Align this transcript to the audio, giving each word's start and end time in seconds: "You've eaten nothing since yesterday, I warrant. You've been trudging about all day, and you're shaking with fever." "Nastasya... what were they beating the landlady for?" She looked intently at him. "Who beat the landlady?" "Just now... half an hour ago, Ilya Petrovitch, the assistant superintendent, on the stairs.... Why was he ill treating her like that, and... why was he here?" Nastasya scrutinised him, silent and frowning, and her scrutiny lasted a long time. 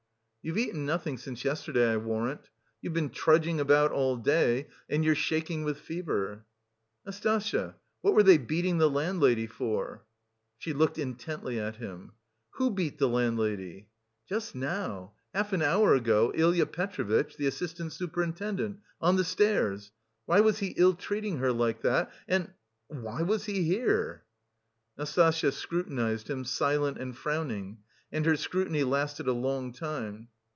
"You've 0.43 0.57
eaten 0.57 0.87
nothing 0.87 1.19
since 1.19 1.45
yesterday, 1.45 1.91
I 1.91 1.97
warrant. 1.97 2.49
You've 2.81 2.95
been 2.95 3.11
trudging 3.11 3.59
about 3.59 3.91
all 3.91 4.17
day, 4.17 4.69
and 4.89 5.05
you're 5.05 5.13
shaking 5.13 5.63
with 5.63 5.77
fever." 5.79 6.47
"Nastasya... 7.05 7.75
what 8.01 8.15
were 8.15 8.23
they 8.23 8.39
beating 8.39 8.79
the 8.79 8.89
landlady 8.89 9.45
for?" 9.45 10.03
She 10.57 10.73
looked 10.73 10.97
intently 10.97 11.59
at 11.59 11.75
him. 11.75 12.13
"Who 12.55 12.71
beat 12.71 12.97
the 12.97 13.07
landlady?" 13.07 13.89
"Just 14.27 14.55
now... 14.55 15.11
half 15.31 15.53
an 15.53 15.61
hour 15.61 15.93
ago, 15.93 16.31
Ilya 16.33 16.65
Petrovitch, 16.65 17.37
the 17.37 17.45
assistant 17.45 17.93
superintendent, 17.93 18.79
on 18.99 19.17
the 19.17 19.23
stairs.... 19.23 19.91
Why 20.25 20.39
was 20.39 20.57
he 20.57 20.73
ill 20.75 20.95
treating 20.95 21.37
her 21.37 21.51
like 21.51 21.81
that, 21.81 22.11
and... 22.27 22.51
why 22.87 23.21
was 23.21 23.45
he 23.45 23.61
here?" 23.65 24.23
Nastasya 24.97 25.51
scrutinised 25.51 26.31
him, 26.31 26.45
silent 26.45 26.97
and 26.97 27.15
frowning, 27.15 27.83
and 28.13 28.25
her 28.25 28.35
scrutiny 28.35 28.83
lasted 28.83 29.25
a 29.25 29.31
long 29.31 29.71
time. 29.71 30.27